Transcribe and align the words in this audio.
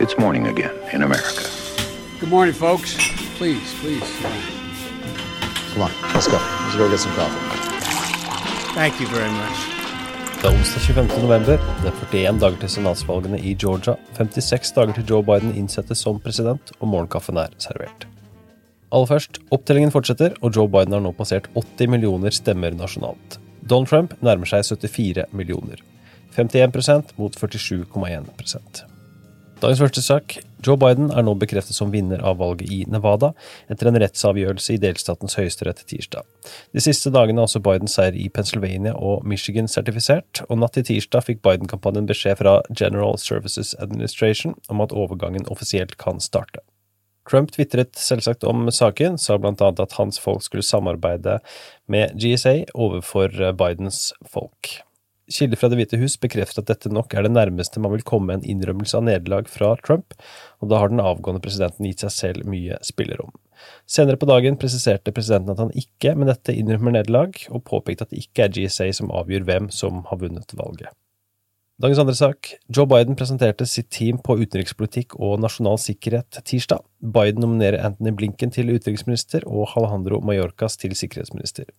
It's 0.00 0.16
morning 0.16 0.46
again 0.46 0.74
in 0.92 1.02
America. 1.02 1.42
Good 2.20 2.30
morning, 2.30 2.54
folks. 2.54 2.94
Please, 3.36 3.74
please. 3.80 4.08
Come 5.72 5.82
on, 5.82 5.90
let's 6.14 6.28
go. 6.28 6.38
Let's 6.38 6.76
go 6.76 6.88
get 6.88 7.00
some 7.00 7.14
coffee. 7.14 7.42
Thank 8.74 9.00
you 9.00 9.08
very 9.08 9.30
much. 9.30 9.58
Det 10.38 10.46
er 10.46 10.54
onsdag 10.54 10.80
25. 10.80 11.22
november. 11.22 11.58
Det 11.82 11.90
er 11.90 11.96
41 12.12 12.38
dager 12.38 12.60
til 12.60 12.70
senatsvalgene 12.70 13.40
i 13.42 13.54
Georgia. 13.54 13.96
56 14.14 14.72
dager 14.76 14.92
til 14.92 15.04
Joe 15.10 15.22
Biden 15.22 15.50
innsettes 15.58 15.98
som 15.98 16.20
president, 16.20 16.70
og 16.78 16.88
morgenkaffen 16.88 17.36
er 17.42 17.56
servert. 17.58 18.06
Aller 18.92 19.06
først, 19.06 19.40
opptellingen 19.50 19.90
fortsetter, 19.90 20.36
og 20.42 20.54
Joe 20.56 20.68
Biden 20.68 20.94
har 20.94 21.02
nå 21.02 21.10
passert 21.18 21.50
80 21.56 21.90
millioner 21.96 22.30
stemmer 22.30 22.70
nasjonalt. 22.70 23.40
Donald 23.66 23.90
Trump 23.90 24.14
nærmer 24.22 24.46
seg 24.46 24.62
74 24.62 25.26
millioner. 25.32 25.82
51% 26.38 27.18
mot 27.18 27.34
47,1 27.34 28.94
Dagens 29.58 29.80
første 29.82 30.02
sak. 30.06 30.36
Joe 30.62 30.78
Biden 30.78 31.08
er 31.10 31.24
nå 31.26 31.32
bekreftet 31.38 31.74
som 31.74 31.90
vinner 31.90 32.20
av 32.22 32.36
valget 32.38 32.70
i 32.70 32.84
Nevada, 32.86 33.32
etter 33.66 33.90
en 33.90 33.98
rettsavgjørelse 33.98 34.76
i 34.76 34.78
delstatens 34.84 35.34
høyesterett 35.34 35.82
tirsdag. 35.90 36.22
De 36.74 36.82
siste 36.82 37.10
dagene 37.10 37.42
er 37.42 37.48
også 37.48 37.62
Bidens 37.64 37.96
seier 37.98 38.14
i 38.14 38.28
Pennsylvania 38.30 38.94
og 38.94 39.26
Michigan 39.26 39.66
sertifisert, 39.66 40.44
og 40.46 40.62
natt 40.62 40.78
til 40.78 40.86
tirsdag 40.86 41.26
fikk 41.26 41.42
Biden-kampanjen 41.42 42.06
beskjed 42.06 42.38
fra 42.38 42.54
General 42.70 43.18
Services 43.18 43.74
Administration 43.82 44.54
om 44.70 44.86
at 44.86 44.94
overgangen 44.94 45.50
offisielt 45.50 45.98
kan 45.98 46.22
starte. 46.22 46.62
Trump 47.28 47.50
tvitret 47.52 47.98
selvsagt 47.98 48.46
om 48.46 48.70
saken, 48.70 49.18
sa 49.18 49.40
blant 49.42 49.58
annet 49.58 49.82
at 49.82 49.98
hans 49.98 50.22
folk 50.22 50.46
skulle 50.46 50.66
samarbeide 50.66 51.40
med 51.90 52.14
GSA 52.14 52.60
overfor 52.78 53.34
Bidens 53.58 54.12
folk. 54.22 54.78
Kilder 55.28 55.60
fra 55.60 55.68
Det 55.68 55.76
hvite 55.76 55.98
hus 56.00 56.16
bekrefter 56.20 56.64
at 56.64 56.70
dette 56.70 56.92
nok 56.92 57.12
er 57.12 57.26
det 57.26 57.34
nærmeste 57.34 57.82
man 57.84 57.92
vil 57.92 58.04
komme 58.06 58.34
en 58.34 58.46
innrømmelse 58.48 58.96
av 58.96 59.04
nederlag 59.08 59.50
fra 59.52 59.74
Trump, 59.84 60.16
og 60.62 60.70
da 60.72 60.80
har 60.80 60.92
den 60.92 61.02
avgående 61.04 61.42
presidenten 61.44 61.88
gitt 61.88 62.04
seg 62.04 62.14
selv 62.14 62.48
mye 62.48 62.78
spillerom. 62.86 63.34
Senere 63.90 64.16
på 64.20 64.28
dagen 64.30 64.56
presiserte 64.60 65.12
presidenten 65.12 65.52
at 65.52 65.60
han 65.60 65.74
ikke 65.76 66.14
med 66.16 66.30
dette 66.32 66.54
innrømmer 66.54 66.96
nederlag, 66.96 67.36
og 67.52 67.66
påpekte 67.68 68.06
at 68.06 68.14
det 68.14 68.24
ikke 68.24 68.46
er 68.46 68.54
GSA 68.56 68.88
som 69.00 69.12
avgjør 69.12 69.44
hvem 69.48 69.68
som 69.74 70.04
har 70.08 70.22
vunnet 70.22 70.56
valget. 70.56 70.94
Dagens 71.78 72.00
andre 72.02 72.14
sak. 72.18 72.48
Joe 72.74 72.88
Biden 72.90 73.14
presenterte 73.14 73.62
sitt 73.70 73.86
team 73.94 74.16
på 74.18 74.34
utenrikspolitikk 74.40 75.12
og 75.22 75.36
nasjonal 75.38 75.76
sikkerhet 75.78 76.40
tirsdag. 76.42 76.82
Biden 76.98 77.38
nominerer 77.44 77.84
Anthony 77.86 78.10
Blinken 78.18 78.50
til 78.50 78.72
utenriksminister 78.72 79.46
og 79.46 79.76
Alejandro 79.78 80.18
Mallorcas 80.18 80.74
til 80.76 80.96
sikkerhetsminister. 80.98 81.70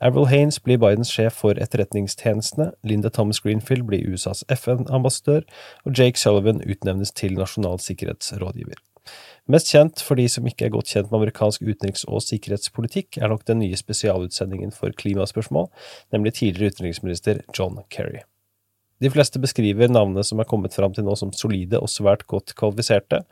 Avril 0.00 0.30
Haines 0.30 0.60
blir 0.62 0.78
Bidens 0.78 1.10
sjef 1.10 1.42
for 1.42 1.58
etterretningstjenestene, 1.58 2.68
Linda 2.86 3.10
Thomas 3.10 3.42
Greenfield 3.42 3.88
blir 3.90 4.06
USAs 4.06 4.44
FN-ambassadør, 4.54 5.42
og 5.82 5.98
Jake 5.98 6.22
Sullivan 6.22 6.62
utnevnes 6.62 7.10
til 7.10 7.34
nasjonal 7.34 7.82
sikkerhetsrådgiver. 7.82 8.78
Mest 9.50 9.74
kjent 9.74 9.98
for 10.06 10.14
de 10.14 10.30
som 10.30 10.46
ikke 10.46 10.68
er 10.68 10.76
godt 10.78 10.94
kjent 10.94 11.10
med 11.10 11.24
amerikansk 11.24 11.66
utenriks- 11.66 12.06
og 12.06 12.22
sikkerhetspolitikk, 12.22 13.18
er 13.18 13.34
nok 13.34 13.48
den 13.50 13.64
nye 13.66 13.74
spesialutsendingen 13.74 14.70
for 14.70 14.94
klimaspørsmål, 14.94 15.72
nemlig 16.14 16.38
tidligere 16.38 16.76
utenriksminister 16.76 17.42
John 17.50 17.82
Kerry. 17.90 18.22
De 19.00 19.08
fleste 19.08 19.40
beskriver 19.40 19.88
navnene 19.88 20.20
som 20.26 20.42
er 20.42 20.48
kommet 20.48 20.74
fram 20.76 20.92
til 20.92 21.06
nå 21.06 21.14
som 21.16 21.30
solide 21.32 21.78
og 21.80 21.88
svært 21.88 22.26
godt 22.28 22.52
kvalifiserte. 22.58 23.22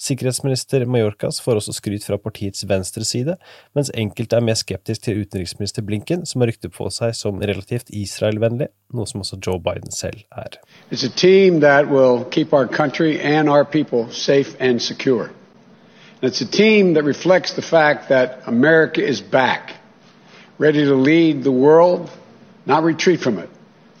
Sikkerhetsminister 0.00 0.86
Mallorcas 0.88 1.42
får 1.44 1.60
også 1.60 1.74
skryt 1.76 2.06
fra 2.08 2.16
partiets 2.16 2.64
venstre 2.68 3.04
side, 3.04 3.34
mens 3.76 3.92
enkelte 3.92 4.38
er 4.38 4.46
mer 4.46 4.56
skeptisk 4.56 5.04
til 5.04 5.20
utenriksminister 5.20 5.84
Blinken, 5.84 6.24
som 6.24 6.40
har 6.40 6.48
rykte 6.48 6.70
på 6.72 6.88
seg 6.94 7.12
som 7.18 7.42
relativt 7.44 7.92
Israel-vennlig, 7.92 8.70
noe 8.96 9.10
som 9.10 9.20
også 9.20 9.36
Joe 9.44 9.60
Biden 9.60 9.92
selv 9.92 10.24
er. 10.32 10.56
It's 10.90 11.04
a 11.04 11.12
team 11.12 11.60
that 11.60 11.92
will 11.92 12.24
keep 12.32 12.54
our 12.54 12.66
country 12.66 13.18
and 13.20 13.52
our 13.52 13.64
people 13.64 14.08
safe 14.10 14.56
and 14.58 14.80
secure. 14.80 15.28
And 16.22 16.32
it's 16.32 16.40
a 16.40 16.48
team 16.48 16.94
that 16.94 17.04
reflects 17.04 17.52
the 17.52 17.62
fact 17.62 18.08
that 18.08 18.40
America 18.46 19.04
is 19.04 19.20
back, 19.20 19.76
ready 20.58 20.86
to 20.86 20.96
lead 20.96 21.44
the 21.44 21.52
world, 21.52 22.08
not 22.64 22.82
retreat 22.82 23.20
from 23.20 23.38
it. 23.38 23.50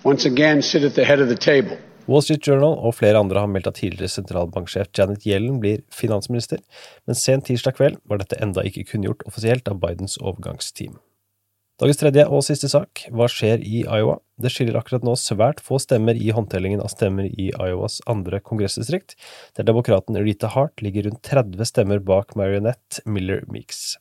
Once 0.08 0.24
again, 0.24 0.62
sit 0.62 0.84
at 0.84 0.94
the 0.94 1.04
head 1.04 1.20
of 1.20 1.28
the 1.28 1.36
table. 1.36 1.76
Wall 2.06 2.22
Street 2.22 2.46
Journal 2.46 2.78
og 2.80 2.94
flere 2.96 3.18
andre 3.20 3.42
har 3.42 3.50
meldt 3.52 3.66
at 3.68 3.74
tidligere 3.76 4.08
sentralbanksjef 4.08 4.88
Janet 4.96 5.26
Yellen 5.28 5.58
blir 5.60 5.82
finansminister, 5.92 6.62
men 7.04 7.18
sent 7.18 7.44
tirsdag 7.50 7.76
kveld 7.76 7.98
var 8.08 8.22
dette 8.22 8.38
enda 8.40 8.64
ikke 8.64 8.86
kunngjort 8.88 9.26
offisielt 9.28 9.68
av 9.68 9.82
Bidens 9.82 10.16
overgangsteam. 10.22 10.96
Dagens 11.78 12.00
tredje 12.00 12.24
og 12.26 12.40
siste 12.42 12.66
sak. 12.66 13.04
Hva 13.14 13.28
skjer 13.30 13.60
i 13.62 13.84
Iowa? 13.84 14.16
Det 14.42 14.50
skiller 14.50 14.74
akkurat 14.80 15.04
nå 15.06 15.12
svært 15.14 15.60
få 15.62 15.78
stemmer 15.78 16.18
i 16.18 16.32
håndtellingen 16.34 16.80
av 16.82 16.90
stemmer 16.90 17.28
i 17.28 17.52
Iowas 17.52 18.00
andre 18.10 18.40
kongressdistrikt, 18.42 19.14
der 19.54 19.68
demokraten 19.68 20.18
Rita 20.18 20.50
Hart 20.50 20.82
ligger 20.82 21.06
rundt 21.06 21.22
30 21.22 21.70
stemmer 21.70 22.02
bak 22.02 22.34
Marionette 22.34 23.04
Miller 23.06 23.46
Meeks. 23.46 23.94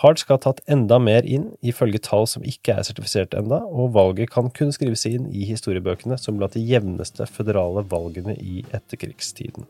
Hart 0.00 0.24
skal 0.24 0.38
ha 0.38 0.44
tatt 0.46 0.64
enda 0.64 0.96
mer 0.96 1.28
inn, 1.28 1.50
ifølge 1.60 2.00
tall 2.08 2.24
som 2.24 2.40
ikke 2.40 2.78
er 2.80 2.88
sertifisert 2.88 3.36
enda, 3.36 3.60
og 3.68 3.92
valget 3.98 4.32
kan 4.32 4.48
kun 4.56 4.72
skrives 4.72 5.04
inn 5.12 5.28
i 5.28 5.44
historiebøkene 5.52 6.16
som 6.16 6.40
blant 6.40 6.56
de 6.56 6.64
jevneste 6.64 7.28
føderale 7.28 7.84
valgene 7.92 8.38
i 8.40 8.64
etterkrigstiden. 8.72 9.68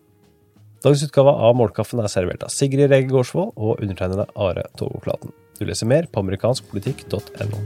Dagens 0.86 1.02
utgave 1.10 1.34
av 1.34 1.58
Målkaffen 1.58 1.98
er 1.98 2.14
servert 2.14 2.46
av 2.46 2.54
Sigrid 2.54 2.94
Rege 2.94 3.10
Gårdsvold 3.10 3.56
og 3.58 3.82
undertegnede 3.82 4.30
Are 4.38 4.70
Togoklaten. 4.78 5.34
Du 5.60 5.66
leser 5.68 5.86
mer 5.86 6.06
på 6.08 6.22
amerikanskpolitikk.no. 6.24 7.58